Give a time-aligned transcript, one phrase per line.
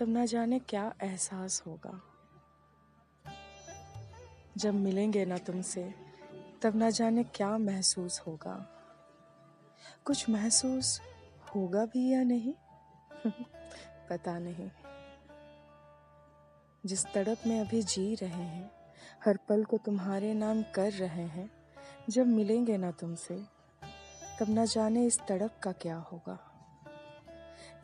[0.00, 2.00] तब ना जाने क्या एहसास होगा।
[4.56, 5.94] जब मिलेंगे ना तुमसे,
[6.62, 8.68] तब ना जाने क्या महसूस होगा।
[10.04, 11.00] कुछ महसूस
[11.42, 12.54] होगा भी या नहीं?
[14.10, 14.70] पता नहीं।
[16.86, 18.70] जिस तड़प में अभी जी रहे हैं,
[19.24, 21.50] हर पल को तुम्हारे नाम कर रहे हैं,
[22.08, 23.42] जब मिलेंगे ना तुमसे,
[24.40, 26.38] तब ना जाने इस तड़प का क्या होगा।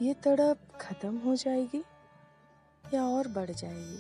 [0.02, 1.84] ये तड़प खत्म हो जाएगी?
[2.94, 3.98] या और बढ़ जाएगी।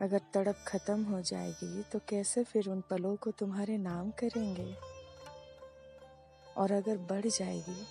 [0.00, 4.74] अगर तड़प खत्म हो जाएगी तो कैसे फिर उन पलों को तुम्हारे नाम करेंगे?
[6.56, 7.82] और अगर बढ़ जाएगी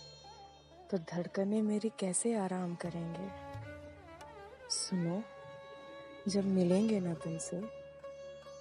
[0.92, 3.30] तो धड़कने मेरी कैसे आराम करेंगे?
[4.70, 5.22] सुनो,
[6.28, 7.62] जब मिलेंगे ना तुमसे,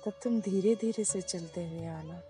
[0.05, 2.21] तब तुम धीरे धीरे से चलते हुए आना।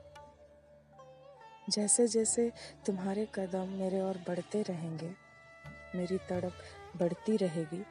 [1.70, 2.52] जैसे जैसे
[2.86, 5.14] तुम्हारे कदम मेरे और बढ़ते रहेंगे,
[5.94, 6.52] मेरी तड़प
[6.96, 7.84] बढ़ती रहेगी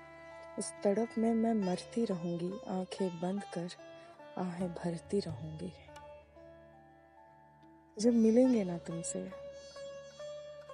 [0.60, 3.70] उस तड़प में मैं मरती रहूँगी, आँखें बंद कर,
[4.38, 5.74] आहें भरती रहूँगी।
[8.00, 9.32] जब मिलेंगे ना तुमसे,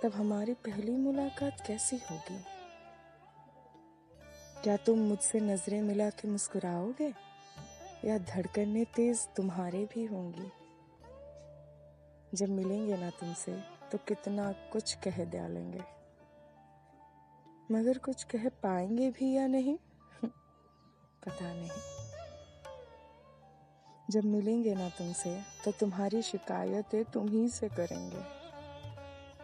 [0.04, 2.44] तब हमारी पहली मुलाकात कैसी होगी?
[4.64, 7.14] क्या तुम मुझसे नज़रें मिला के मुस्कुराओगे?
[8.06, 10.52] या धड़कने तेज तुम्हारे भी होंगी?
[12.34, 13.60] जब मिलेंगे ना तुमसे
[13.92, 15.99] तो कितना कुछ कह डालेंगे।
[17.72, 19.78] मगर कुछ कह पाएँगे भी या नहीं?
[21.26, 21.70] पता नहीं।
[24.10, 28.24] जब मिलेंगे ना तुमसे तो तुम्हारी शिकायतें तुम ही से करेंगे।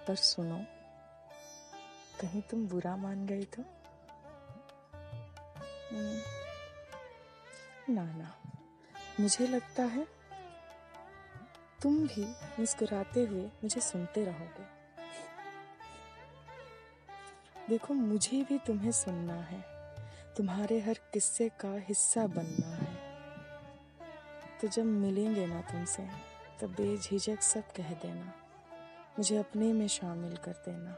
[0.07, 0.57] पर सुनो
[2.21, 3.61] कहीं तुम बुरा मान गई तो?
[5.91, 6.21] हम्म,
[7.93, 8.35] ना ना।
[9.19, 10.07] मुझे लगता है
[11.81, 12.25] तुम भी
[12.59, 14.74] मुस्कुराते हुए मुझे सुनते रहोगे।
[17.69, 19.65] देखो, मुझे भी तुम्हें सुनना है।
[20.37, 22.97] तुम्हारे हर किस्से का हिस्सा बनना है।
[24.61, 26.07] तो जब मिलेंगे ना तुमसे,
[26.61, 28.33] तब बेझिझक सब कह देना।
[29.17, 30.91] मुझे अपने में शामिल कर देना।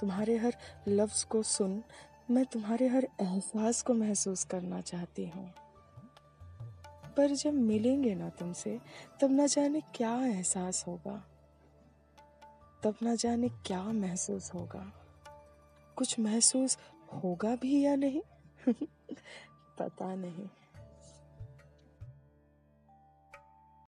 [0.00, 0.56] तुम्हारे हर
[0.88, 1.84] लफ्ज को सुन,
[2.30, 5.54] मैं तुम्हारे हर एहसास को महसूस करना चाहती हूँ।
[7.16, 8.80] पर जब मिलेंगे ना तुमसे,
[9.20, 11.33] तब ना जाने क्या एहसास होगा।
[12.84, 14.92] तब ना जाने क्या महसूस होगा।
[15.96, 16.78] कुछ महसूस
[17.12, 18.20] होगा भी या नहीं?
[19.78, 20.48] पता नहीं।